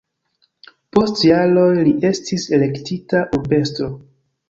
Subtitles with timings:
[0.97, 3.97] Post jaroj li estis elektita urbestro.